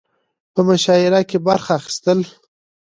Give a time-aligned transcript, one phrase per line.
[0.53, 2.19] په مشاعره کې برخه اخستل